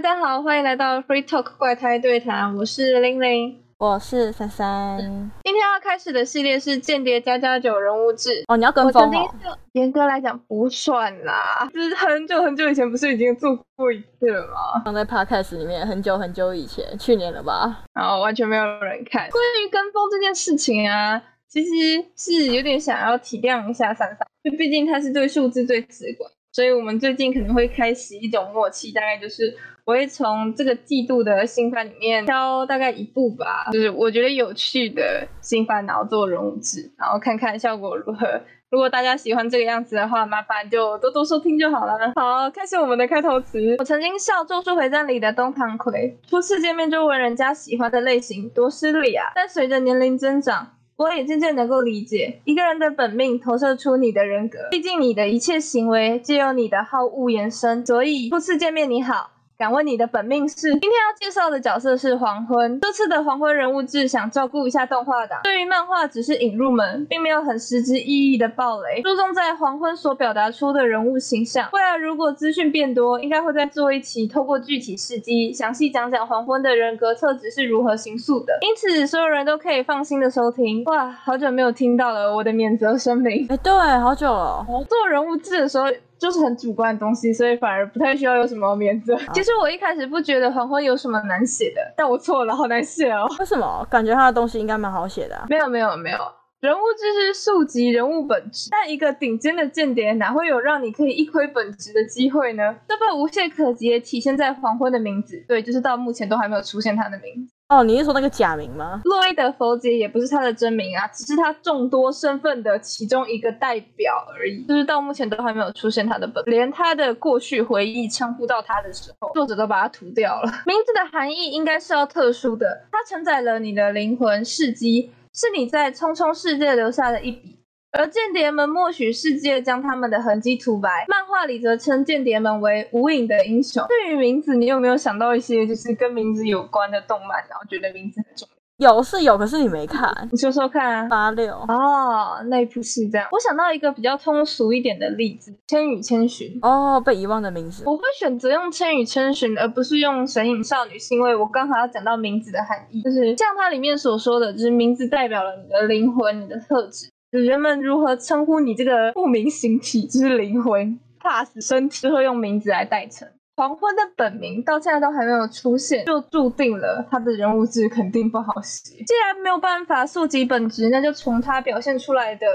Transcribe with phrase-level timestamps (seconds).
[0.00, 4.96] 大家好，欢迎来到 Free Talk 怪胎对谈，我是玲玲，我是珊珊。
[5.42, 9.28] 今天要开始的系列是《间谍加加酒》人物志哦，你要跟风哦。
[9.72, 14.80] 严格来讲不算啦，就是很久很久以前不是已经做过一次了吗？
[14.84, 17.82] 放在 Podcast 里面很久很久以前，去年了吧？
[17.92, 19.28] 然后完全没有人看。
[19.30, 26.30] 关于跟风这件事情啊，其实是有点想要体谅一下珊珊，就毕竟他是对数字最直观。
[26.58, 38.26] 所以，我们最近可能会开始一种默契，大概就是我会从这个季度的新番里面挑大概一部吧，就是我觉得有趣的新番，然后做人物志，然后看看效果如何。
[38.70, 41.96] 如果大家喜欢这个样子的话，麻烦就多多收听就好了。
[42.16, 43.76] 好，开始我们的开头词。
[43.78, 49.26] 我曾经笑《咒术回战》里的东堂葵，初次见面就问人家喜欢的类型，多失礼啊！
[49.32, 57.86] 但随着年龄增长，我也渐渐能够理解，一个人的本命投射出你的人格，毕竟你的一切行为皆由你的好恶延伸。
[57.86, 59.30] 所以初次见面你好。
[59.58, 60.70] 敢问你的本命是？
[60.70, 62.78] 今天要介绍的角色是黄昏。
[62.78, 71.68] 这次的黄昏人物志想照顾一下动画党，对于漫画只是引入门，并没有很实质意义的暴雷，注重在黄昏所表达出的人物形象。
[71.72, 78.56] 未来如果资讯变多，应该会再做一期，透过具体事迹详细讲讲黄昏的人格特质是如何形塑的。
[78.60, 80.84] 因此，所有人都可以放心的收听。
[80.84, 83.44] 哇，好久没有听到了我的免责声明。
[83.48, 84.64] 哎，对，好久了。
[84.88, 85.86] 做人物志的时候。
[86.18, 89.16] 就是很主观的东西，所以反而不太需要有什么免责。
[89.32, 93.26] 其实我一开始不觉得黄昏有什么难写的，但我错了，好难写哦。
[93.38, 93.86] 为什么？
[93.90, 95.46] 感觉他的东西应该蛮好写的。
[95.48, 96.18] 没有没有没有，
[96.60, 102.74] 人物就是溯及人物本质，但一个顶尖的间谍哪会有让你可以一窥本质的机会呢？
[102.88, 107.54] 这份无懈可击体现在黄昏的名字，对，就是到目前都还没有出现他的名字。
[107.68, 108.98] 哦，你是说那个假名吗？
[109.04, 114.64] 洛伊德·佛杰也不是他的真名啊，只是他众多身份的其中一个代表而已。
[114.64, 120.50] 就是到目前都还没有出现他的本，连他的过去回忆称呼到他的时候，作者都把它涂掉了。
[120.64, 127.57] 名字的含义应该是要特殊的，它承载了你的灵魂事迹，是你在匆匆世界留下的一笔。
[127.90, 133.84] 而间谍们默许世界将他们的痕迹涂白，漫画里则称间谍们为无影的英雄。
[133.88, 138.58] 对于名字，你有没有想到一些就是跟名字有关的动漫，然后觉得名字很重要？
[138.80, 141.08] 有是有，可是你没看，你说说看啊。
[141.08, 143.26] 八六哦，那部是这样。
[143.32, 147.82] 我想到一个比较通俗一点的例子，《千与千寻》哦，被遗忘的名字。
[147.86, 157.10] 我会选择用《千与千寻》，而不是用《神隐少女》，是因为我刚好要讲到名字的含义，就是像它里面所说的，就是名字代表了你的灵魂、你的特质。
[157.30, 163.28] 人们如何称呼你这个不明形体，之灵魂，怕死身体，就会用名字来代称。
[163.56, 168.94] 黄昏的本名到现在都还没有出现，就注定了他的人物志肯定不好写。
[169.04, 172.46] 既然没有办法溯及本质，那就从他表现出来的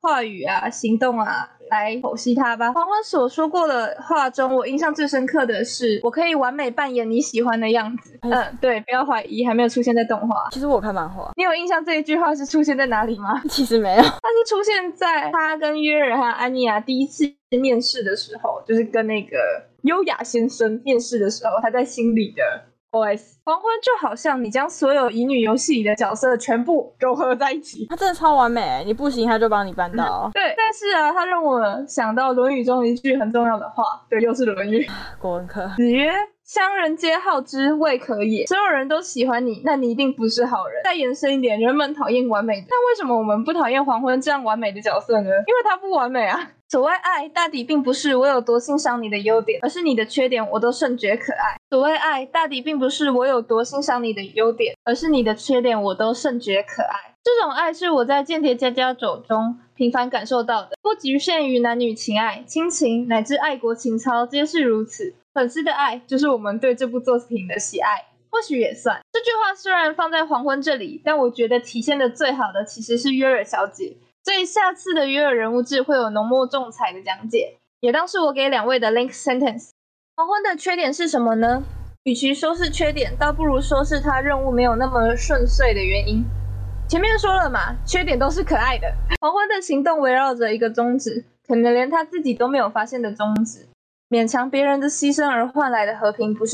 [0.00, 1.50] 话语啊、行动啊。
[1.70, 2.72] 来剖析他吧。
[2.72, 8.18] 黄昏所说过的话中，我印象最深刻的是，我可以完美扮演你喜欢的样子。
[8.22, 10.48] 嗯，对，不要怀疑，还没有出现在动画。
[10.50, 13.40] 其实我看漫画，你有印象这一句话是出现在哪里吗？
[13.48, 19.36] 其实没有，它是出现在他跟约尔和安妮亚第一次面试的时候，就是跟那个
[19.82, 22.42] 优雅先生面试的时候，他在心里的。
[22.92, 23.38] O.S.
[23.44, 30.28] 黄昏就好像你将所有乙女游戏里的角色全部融合在一起，它真的超完美，你不行他就帮你办到。
[30.34, 34.84] 对，但是啊，他让我想到《论语》中一句很重要的话，对，又是《论语》
[35.20, 35.70] 国文课。
[35.76, 36.10] 子曰
[36.52, 40.82] ：“乡人皆好之，未可也。”所有人都喜欢你，那你一定不是好人。
[40.82, 45.30] 再延伸一点，人们讨厌完美的，但为什么我们不讨厌黄昏这样完美的角色呢？
[45.30, 46.50] 因为他不完美啊。
[46.66, 51.56] 所谓爱，大抵并不是我有多欣赏你的优点，而是你的缺点我都甚觉可爱。
[51.70, 57.14] 所谓爱，大抵并不是我有多欣赏你的优点，而是你的缺点我都甚觉可爱。
[57.22, 65.14] 这种爱是我在《间谍家家酒》中频繁感受到的，不局限于男女情爱、亲情乃至爱国情操，皆是如此。
[65.32, 69.00] 粉丝的爱，就是我们对这部作品的喜爱，或许也算。
[69.12, 73.96] 这句话虽然放在黄昏这里，但我觉得体现的最好的其实是约尔小姐。
[74.22, 79.70] 所以下次的约尔人物志会有浓墨重彩的讲解，也当是我给两位的 link sentence。
[80.16, 81.62] 黄昏的缺点是什么呢？
[82.04, 86.24] 与其说是缺点，倒不如说是他任务没有那么顺遂的原因。
[86.88, 88.92] 前面说了嘛，缺点都是可爱的。
[89.20, 93.68] 黄昏的行动围绕着一个宗旨，可能连他自己都没有发现的宗旨，
[94.10, 96.52] 勉强别人的牺牲而换来的和平，不是？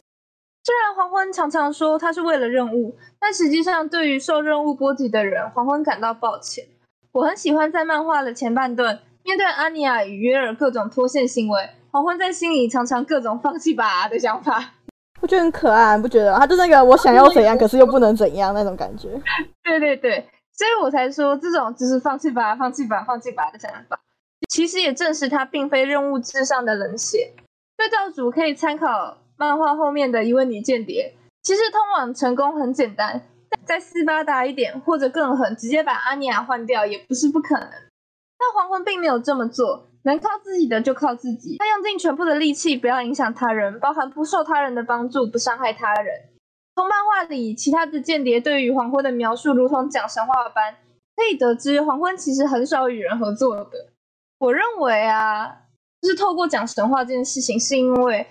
[0.63, 6.67] 虽然黄昏常常说他是为了任务，但实际上对于受任务波及的人，黄昏感到抱歉。
[7.13, 14.73] 我很喜欢在漫画的前半段，面对安妮亚与约尔各种脱线行为，黄昏在心里常常各种放弃吧的想法。
[15.23, 16.37] 我觉得很可爱，不觉得？
[16.37, 19.09] 他就那个我想要怎样，可是又不能怎样那种感觉。
[19.65, 23.99] 对对对，所以我才说这种就是放弃吧、放弃吧、放弃吧的想法。
[24.51, 27.33] 其实也证实他并非任务至上的冷血。
[27.77, 33.23] 对照组可以参考漫画后面的一位女间谍，其实通往成功很简单，
[33.65, 37.69] 再斯巴达一点或者更狠，直接把阿尼亚换掉也不是不可能。
[38.39, 41.57] 但黄昏并没有这么做，能靠自己的就靠自己。
[41.59, 46.31] 他用尽全部的力气，不要影响他人，包含不受他人的帮助，不伤害他人。
[46.75, 50.75] 从漫画里其他的间谍对于黄昏的描述，如同讲神话般，
[51.17, 53.71] 可以得知黄昏其实很少与人合作的。
[54.39, 55.63] 我认为啊，
[56.07, 58.25] 就是透过讲神话这件事情，是因为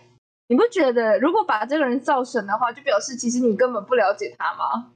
[0.47, 4.93] 你不觉得，如果把这个人造神的话，就表示其实你根本不了解他吗？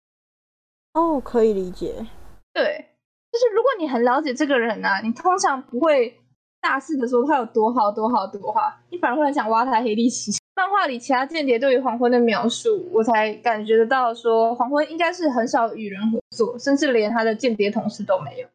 [0.94, 2.08] 哦，可以理解。
[2.54, 2.86] 对，
[3.34, 6.18] 就是如果你很了解这个人啊，你通常不会
[6.62, 8.62] 大肆的说他有多好多好多好，
[8.92, 10.32] 你反而会很想挖他黑历史。
[10.56, 18.48] 漫画里其他间谍对于黄昏的描述，我才感觉得到说黄昏应该是很少与人合作，甚至连他的间谍同事都没有。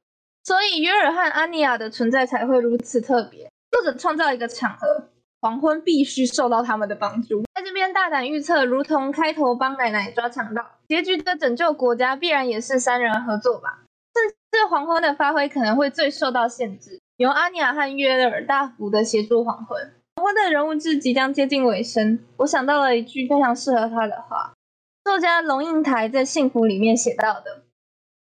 [0.45, 3.51] 所以约尔和安妮亚的存在才会如此特别。
[3.75, 5.09] 作者创造一个场合，
[5.41, 7.43] 黄昏必须受到他们的帮助。
[7.53, 13.81] 在这边大胆预测，如同开头帮奶奶抓强盗，结局的拯救国家必然也是三人合作吧。
[14.15, 19.93] 甚至黄昏的发挥可能会最受到限制，由阿尼亚和约尔大幅的协助黄昏。
[20.15, 24.55] 黄昏的人物志即将接近尾声，我想到了一句非常适合他的话，
[25.03, 27.65] 作家龙应台在《幸福》里面写到的。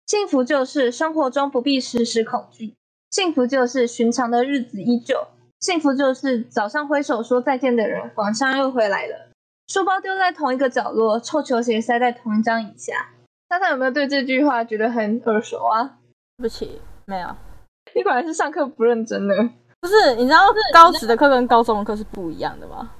[0.05, 2.73] 幸福就是生活中不必时时恐惧，
[3.09, 5.27] 幸福就是寻常的日子依旧，
[5.59, 9.29] 幸福就是早上挥手说再见的人晚上又回来了，
[9.67, 13.09] 书包丢在同一个角落，臭球鞋塞在同一张椅下。
[13.49, 15.97] 大家有没有对这句话觉得很耳熟啊？
[16.37, 17.29] 对不起，没有。
[17.95, 19.35] 你果然是上课不认真的。
[19.79, 20.39] 不是，你知道
[20.73, 22.91] 高职的课跟高中的课是不一样的吗？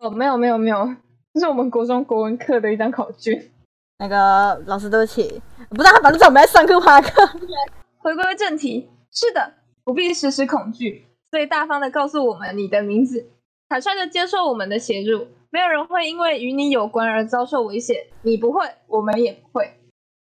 [0.00, 0.94] 哦，没有没有没有，
[1.32, 3.50] 这是我们国中国文课的一张考卷。
[3.98, 5.40] 那个老师，对不起，
[5.70, 7.26] 不知道他反正我们在上课趴课。
[7.98, 13.28] 回归正题，是的，不必时时恐惧，所最大方的告诉我们你的名字，
[13.68, 19.72] 坦率的接受我们的协助，没有人会因为与你有关而遭受危险，你不会，我们也不会。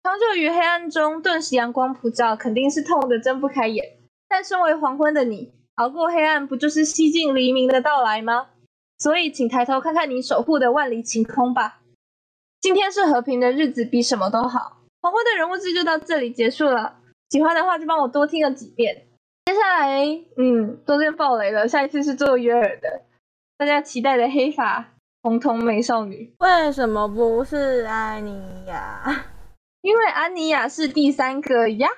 [0.03, 3.81] 长久于黑暗中，顿时阳光普照，肯定是痛得睁不开眼。
[4.27, 8.47] 但身为黄昏的你，熬过黑暗，不就是西进黎明的到来吗？
[8.97, 11.79] 所以，请抬头看看你守护的万里晴空吧。
[12.59, 14.81] 今天是和平的日子，比什么都好。
[15.01, 16.97] 黄昏的人物志就到这里结束了。
[17.29, 19.05] 喜欢的话就帮我多听了几遍。
[19.49, 20.05] 接下来，
[20.37, 21.67] 嗯，中间爆雷了。
[21.67, 23.01] 下一次是做约尔的，
[23.57, 24.91] 大家期待的黑发
[25.23, 26.31] 红瞳美少女。
[26.37, 29.25] 为什么不是安妮亚？
[29.81, 31.89] 因为安妮亚是第三个呀。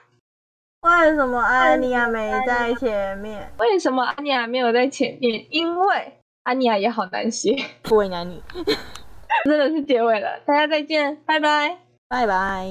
[0.84, 3.52] 为什么安妮亚没在前面？
[3.58, 5.46] 为什么安妮亚没有在前面？
[5.50, 6.14] 因为
[6.44, 8.42] 安妮亚也好难写，不为难你。
[9.44, 12.66] 真的是结尾了，大家再见，拜拜，拜拜。